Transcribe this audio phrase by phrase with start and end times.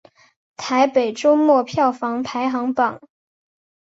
[0.57, 2.99] 台北周末票房排行榜